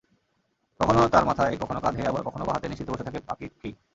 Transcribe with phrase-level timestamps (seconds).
[0.79, 3.69] কখনো তাঁর মাথায়, কখনো কাঁধে, আবার কখনোবা হাতে নিশ্চিন্তে বসে থাকে পাখিটি।